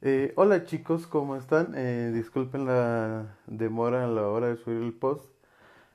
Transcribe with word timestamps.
Eh, 0.00 0.32
hola 0.36 0.64
chicos, 0.64 1.08
¿cómo 1.08 1.34
están? 1.34 1.74
Eh, 1.74 2.12
disculpen 2.14 2.66
la 2.66 3.36
demora 3.48 4.04
a 4.04 4.06
la 4.06 4.28
hora 4.28 4.46
de 4.46 4.56
subir 4.56 4.80
el 4.80 4.92
post. 4.92 5.24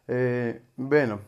Eh, 0.10 0.62
bueno, 0.76 1.22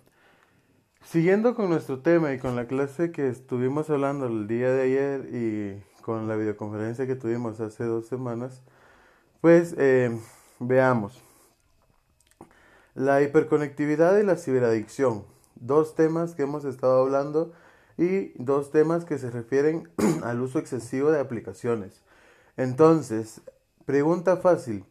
siguiendo 1.05 1.55
con 1.55 1.69
nuestro 1.69 2.01
tema 2.01 2.33
y 2.33 2.38
con 2.38 2.57
la 2.57 2.67
clase 2.67 3.13
que 3.13 3.29
estuvimos 3.29 3.89
hablando 3.89 4.27
el 4.27 4.47
día 4.47 4.71
de 4.71 4.81
ayer 4.81 5.29
y 5.33 6.01
con 6.01 6.27
la 6.27 6.35
videoconferencia 6.35 7.07
que 7.07 7.15
tuvimos 7.15 7.61
hace 7.61 7.86
dos 7.86 8.07
semanas, 8.07 8.61
pues 9.39 9.73
veamos. 10.60 11.23
La 12.94 13.21
hiperconectividad 13.21 14.18
y 14.18 14.23
la 14.23 14.36
ciberadicción, 14.36 15.23
dos 15.55 15.96
temas 15.96 16.36
que 16.36 16.44
hemos 16.44 16.66
estado 16.66 17.02
hablando 17.04 17.54
y 17.98 18.34
dos 18.36 18.71
temas 18.71 19.05
que 19.05 19.18
se 19.18 19.32
refieren 19.32 19.89
al 20.23 20.42
uso 20.42 20.60
excesivo 20.60 21.12
de 21.12 21.21
aplicaciones. 21.21 22.04
Entonces, 22.57 23.41
pregunta 23.86 24.37
fácil. 24.37 24.86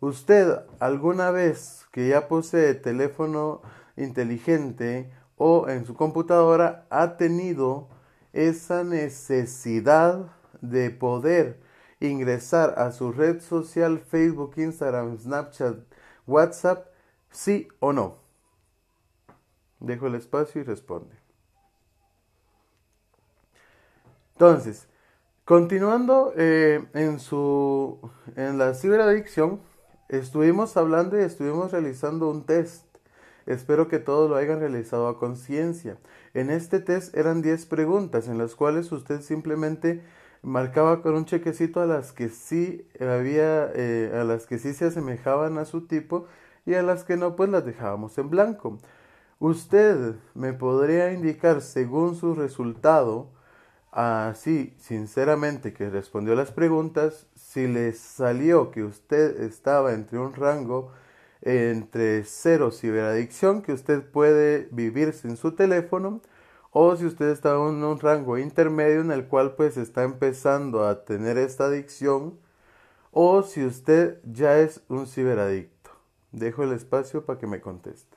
¿Usted 0.00 0.58
alguna 0.80 1.30
vez 1.30 1.86
que 1.92 2.08
ya 2.08 2.28
posee 2.28 2.74
teléfono 2.74 3.62
inteligente 3.96 5.10
o 5.36 5.68
en 5.68 5.86
su 5.86 5.94
computadora 5.94 6.86
ha 6.90 7.16
tenido 7.16 7.88
esa 8.32 8.84
necesidad 8.84 10.32
de 10.60 10.90
poder 10.90 11.60
ingresar 12.00 12.74
a 12.78 12.92
su 12.92 13.12
red 13.12 13.40
social 13.40 14.00
Facebook, 14.00 14.54
Instagram, 14.56 15.18
Snapchat, 15.18 15.78
WhatsApp, 16.26 16.88
sí 17.30 17.68
o 17.80 17.92
no? 17.92 18.18
Dejo 19.80 20.06
el 20.06 20.16
espacio 20.16 20.60
y 20.60 20.64
responde. 20.64 21.16
Entonces, 24.32 24.88
Continuando 25.44 26.32
eh, 26.38 26.86
en, 26.94 27.20
su, 27.20 27.98
en 28.34 28.56
la 28.56 28.72
ciberadicción, 28.72 29.60
estuvimos 30.08 30.74
hablando 30.78 31.20
y 31.20 31.22
estuvimos 31.22 31.70
realizando 31.70 32.30
un 32.30 32.46
test. 32.46 32.86
Espero 33.44 33.86
que 33.86 33.98
todos 33.98 34.30
lo 34.30 34.36
hayan 34.36 34.60
realizado 34.60 35.06
a 35.06 35.18
conciencia. 35.18 35.98
En 36.32 36.48
este 36.48 36.80
test 36.80 37.14
eran 37.14 37.42
10 37.42 37.66
preguntas 37.66 38.26
en 38.28 38.38
las 38.38 38.54
cuales 38.54 38.90
usted 38.90 39.20
simplemente 39.20 40.02
marcaba 40.40 41.02
con 41.02 41.14
un 41.14 41.26
chequecito 41.26 41.82
a 41.82 41.86
las 41.86 42.12
que 42.12 42.30
sí 42.30 42.88
había, 42.98 43.70
eh, 43.74 44.18
a 44.18 44.24
las 44.24 44.46
que 44.46 44.58
sí 44.58 44.72
se 44.72 44.86
asemejaban 44.86 45.58
a 45.58 45.66
su 45.66 45.86
tipo 45.86 46.24
y 46.64 46.72
a 46.72 46.82
las 46.82 47.04
que 47.04 47.18
no, 47.18 47.36
pues 47.36 47.50
las 47.50 47.66
dejábamos 47.66 48.16
en 48.16 48.30
blanco. 48.30 48.78
Usted 49.40 50.14
me 50.32 50.54
podría 50.54 51.12
indicar 51.12 51.60
según 51.60 52.16
su 52.16 52.34
resultado 52.34 53.28
así 53.94 54.74
sinceramente 54.78 55.72
que 55.72 55.88
respondió 55.88 56.34
las 56.34 56.50
preguntas, 56.50 57.26
si 57.36 57.68
le 57.68 57.92
salió 57.92 58.70
que 58.72 58.82
usted 58.82 59.42
estaba 59.42 59.92
entre 59.92 60.18
un 60.18 60.34
rango 60.34 60.92
entre 61.42 62.24
cero 62.24 62.72
ciberadicción, 62.72 63.62
que 63.62 63.72
usted 63.72 64.02
puede 64.02 64.68
vivir 64.72 65.12
sin 65.12 65.36
su 65.36 65.52
teléfono, 65.52 66.20
o 66.72 66.96
si 66.96 67.06
usted 67.06 67.28
está 67.28 67.54
en 67.54 67.84
un 67.84 68.00
rango 68.00 68.38
intermedio 68.38 69.00
en 69.00 69.12
el 69.12 69.26
cual 69.28 69.54
pues 69.54 69.76
está 69.76 70.02
empezando 70.02 70.86
a 70.86 71.04
tener 71.04 71.38
esta 71.38 71.66
adicción, 71.66 72.38
o 73.12 73.42
si 73.42 73.64
usted 73.64 74.20
ya 74.24 74.58
es 74.58 74.80
un 74.88 75.06
ciberadicto. 75.06 75.90
Dejo 76.32 76.64
el 76.64 76.72
espacio 76.72 77.24
para 77.24 77.38
que 77.38 77.46
me 77.46 77.60
conteste. 77.60 78.13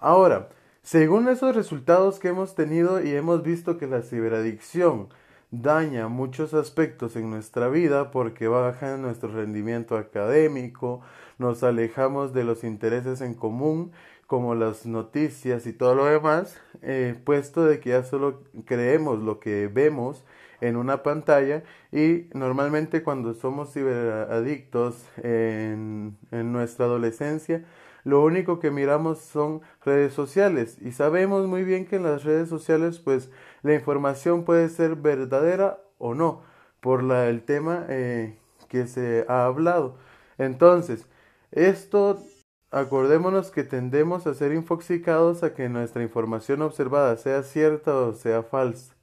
Ahora, 0.00 0.48
según 0.82 1.28
esos 1.28 1.56
resultados 1.56 2.20
que 2.20 2.28
hemos 2.28 2.54
tenido 2.54 3.02
y 3.02 3.10
hemos 3.14 3.42
visto 3.42 3.78
que 3.78 3.88
la 3.88 4.02
ciberadicción 4.02 5.08
daña 5.50 6.08
muchos 6.08 6.54
aspectos 6.54 7.16
en 7.16 7.30
nuestra 7.30 7.68
vida 7.68 8.12
porque 8.12 8.46
baja 8.46 8.96
nuestro 8.96 9.30
rendimiento 9.30 9.96
académico, 9.96 11.00
nos 11.38 11.64
alejamos 11.64 12.32
de 12.32 12.44
los 12.44 12.62
intereses 12.62 13.20
en 13.22 13.34
común 13.34 13.90
como 14.28 14.54
las 14.54 14.86
noticias 14.86 15.66
y 15.66 15.72
todo 15.72 15.94
lo 15.96 16.04
demás, 16.04 16.60
eh, 16.82 17.18
puesto 17.24 17.64
de 17.64 17.80
que 17.80 17.90
ya 17.90 18.04
solo 18.04 18.42
creemos 18.66 19.18
lo 19.20 19.40
que 19.40 19.66
vemos 19.66 20.24
en 20.60 20.76
una 20.76 21.02
pantalla 21.02 21.64
y 21.90 22.26
normalmente 22.34 23.02
cuando 23.02 23.34
somos 23.34 23.72
ciberadictos 23.72 25.04
en, 25.22 26.16
en 26.30 26.52
nuestra 26.52 26.84
adolescencia 26.86 27.64
lo 28.04 28.22
único 28.22 28.58
que 28.60 28.70
miramos 28.70 29.20
son 29.20 29.60
redes 29.84 30.14
sociales 30.14 30.78
y 30.80 30.92
sabemos 30.92 31.46
muy 31.46 31.64
bien 31.64 31.86
que 31.86 31.96
en 31.96 32.04
las 32.04 32.24
redes 32.24 32.48
sociales 32.48 32.98
pues 32.98 33.30
la 33.62 33.74
información 33.74 34.44
puede 34.44 34.68
ser 34.68 34.96
verdadera 34.96 35.80
o 35.98 36.14
no 36.14 36.42
por 36.80 37.02
la, 37.02 37.28
el 37.28 37.42
tema 37.42 37.86
eh, 37.88 38.38
que 38.68 38.86
se 38.86 39.24
ha 39.28 39.46
hablado. 39.46 39.96
Entonces, 40.38 41.06
esto 41.52 42.22
acordémonos 42.70 43.50
que 43.50 43.64
tendemos 43.64 44.26
a 44.26 44.34
ser 44.34 44.52
infoxicados 44.52 45.42
a 45.42 45.54
que 45.54 45.68
nuestra 45.68 46.02
información 46.02 46.62
observada 46.62 47.16
sea 47.16 47.42
cierta 47.42 47.94
o 47.96 48.12
sea 48.14 48.42
falsa. 48.42 48.94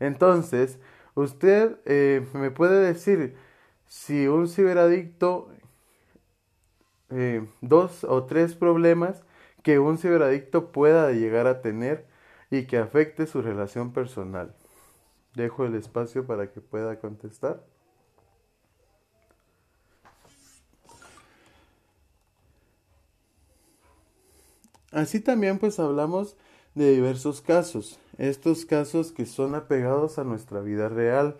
Entonces, 0.00 0.78
usted 1.14 1.76
eh, 1.86 2.26
me 2.34 2.50
puede 2.50 2.80
decir 2.84 3.36
si 3.86 4.26
un 4.26 4.48
ciberadicto 4.48 5.51
eh, 7.12 7.46
dos 7.60 8.04
o 8.04 8.24
tres 8.24 8.54
problemas 8.54 9.22
que 9.62 9.78
un 9.78 9.98
ciberadicto 9.98 10.72
pueda 10.72 11.12
llegar 11.12 11.46
a 11.46 11.60
tener 11.60 12.06
y 12.50 12.66
que 12.66 12.78
afecte 12.78 13.26
su 13.26 13.42
relación 13.42 13.92
personal. 13.92 14.54
Dejo 15.34 15.64
el 15.64 15.74
espacio 15.74 16.26
para 16.26 16.50
que 16.50 16.60
pueda 16.60 16.98
contestar. 17.00 17.62
Así 24.90 25.20
también 25.20 25.58
pues 25.58 25.78
hablamos 25.78 26.36
de 26.74 26.92
diversos 26.92 27.40
casos, 27.40 27.98
estos 28.18 28.66
casos 28.66 29.12
que 29.12 29.26
son 29.26 29.54
apegados 29.54 30.18
a 30.18 30.24
nuestra 30.24 30.60
vida 30.60 30.88
real. 30.88 31.38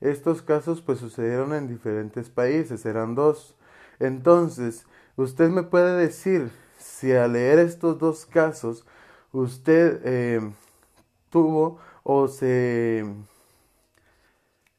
Estos 0.00 0.42
casos 0.42 0.80
pues 0.80 0.98
sucedieron 0.98 1.54
en 1.54 1.68
diferentes 1.68 2.30
países, 2.30 2.84
eran 2.86 3.14
dos. 3.14 3.54
Entonces, 4.00 4.86
Usted 5.16 5.48
me 5.50 5.62
puede 5.62 5.96
decir 5.96 6.50
si 6.78 7.12
al 7.12 7.34
leer 7.34 7.58
estos 7.60 7.98
dos 7.98 8.26
casos 8.26 8.84
usted 9.32 10.00
eh, 10.04 10.52
tuvo 11.30 11.78
o 12.02 12.28
se 12.28 13.04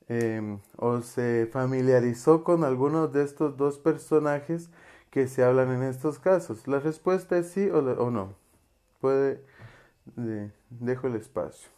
em, 0.07 0.59
o 0.77 1.01
se 1.01 1.49
familiarizó 1.51 2.43
con 2.43 2.63
algunos 2.63 3.11
de 3.11 3.23
estos 3.23 3.57
dos 3.57 3.79
personajes 3.79 4.69
que 5.09 5.27
se 5.27 5.43
hablan 5.43 5.71
en 5.71 5.83
estos 5.83 6.19
casos. 6.19 6.67
La 6.67 6.79
respuesta 6.79 7.37
es 7.37 7.49
sí 7.51 7.69
o, 7.69 7.81
no. 8.11 8.33
Puede 8.99 9.41
dejo 10.69 11.07
el 11.07 11.15
espacio. 11.15 11.69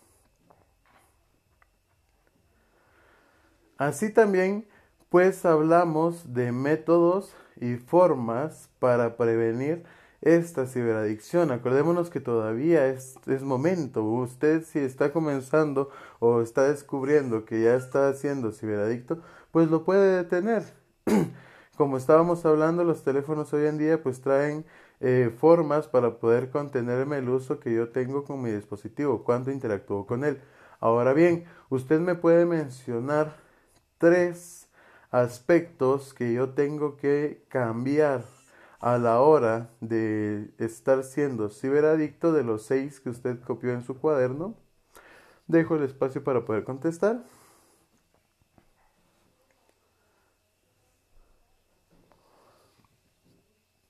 Así 3.77 4.11
también 4.11 4.67
pues 5.09 5.45
hablamos 5.45 6.33
de 6.33 6.51
métodos 6.51 7.33
y 7.61 7.75
formas 7.75 8.69
para 8.79 9.17
prevenir 9.17 9.83
esta 10.21 10.65
ciberadicción. 10.65 11.51
Acordémonos 11.51 12.09
que 12.09 12.19
todavía 12.19 12.87
es, 12.87 13.17
es, 13.27 13.43
momento. 13.43 14.03
Usted 14.03 14.63
si 14.63 14.79
está 14.79 15.11
comenzando 15.11 15.89
o 16.19 16.41
está 16.41 16.63
descubriendo 16.63 17.45
que 17.45 17.61
ya 17.61 17.75
está 17.75 18.13
siendo 18.13 18.51
ciberadicto, 18.51 19.21
pues 19.51 19.69
lo 19.69 19.83
puede 19.83 20.17
detener. 20.17 20.63
Como 21.77 21.97
estábamos 21.97 22.45
hablando, 22.45 22.83
los 22.83 23.03
teléfonos 23.03 23.53
hoy 23.53 23.67
en 23.67 23.77
día 23.77 24.01
pues 24.01 24.21
traen 24.21 24.65
eh, 24.99 25.31
formas 25.37 25.87
para 25.87 26.19
poder 26.19 26.49
contenerme 26.49 27.19
el 27.19 27.29
uso 27.29 27.59
que 27.59 27.73
yo 27.73 27.89
tengo 27.89 28.23
con 28.23 28.41
mi 28.41 28.49
dispositivo, 28.51 29.23
cuando 29.23 29.51
interactúo 29.51 30.07
con 30.07 30.23
él. 30.23 30.41
Ahora 30.79 31.13
bien, 31.13 31.45
usted 31.69 31.99
me 31.99 32.15
puede 32.15 32.45
mencionar 32.45 33.35
tres 33.99 34.66
aspectos 35.11 36.13
que 36.13 36.33
yo 36.33 36.49
tengo 36.49 36.97
que 36.97 37.43
cambiar 37.49 38.23
a 38.79 38.97
la 38.97 39.21
hora 39.21 39.69
de 39.81 40.51
estar 40.59 41.03
siendo 41.03 41.49
ciberadicto 41.49 42.31
de 42.33 42.43
los 42.43 42.63
seis 42.63 42.99
que 42.99 43.09
usted 43.09 43.39
copió 43.41 43.71
en 43.73 43.83
su 43.83 43.97
cuaderno. 43.99 44.55
Dejo 45.47 45.75
el 45.75 45.83
espacio 45.83 46.23
para 46.23 46.45
poder 46.45 46.63
contestar. 46.63 47.23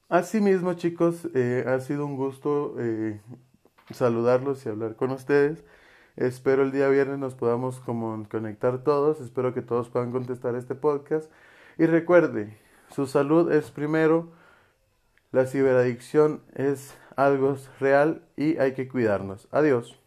Asimismo, 0.10 0.74
chicos, 0.74 1.28
eh, 1.34 1.66
ha 1.68 1.80
sido 1.82 2.06
un 2.06 2.16
gusto 2.16 2.76
eh, 2.80 3.20
saludarlos 3.92 4.66
y 4.66 4.70
hablar 4.70 4.96
con 4.96 5.12
ustedes. 5.12 5.64
Espero 6.18 6.64
el 6.64 6.72
día 6.72 6.90
viernes 6.90 7.20
nos 7.20 7.36
podamos 7.36 7.80
como 7.80 8.28
conectar 8.30 8.84
todos. 8.84 9.22
Espero 9.22 9.54
que 9.54 9.62
todos 9.62 9.90
puedan 9.90 10.12
contestar 10.12 10.56
este 10.56 10.74
podcast. 10.74 11.32
Y 11.78 11.86
recuerde, 11.86 12.58
su 12.90 13.06
salud 13.06 13.52
es 13.52 13.70
primero. 13.70 14.32
La 15.32 15.46
ciberadicción 15.46 16.42
es 16.56 16.98
algo 17.16 17.56
real 17.80 18.24
y 18.36 18.58
hay 18.58 18.74
que 18.74 18.88
cuidarnos. 18.88 19.48
Adiós. 19.52 20.00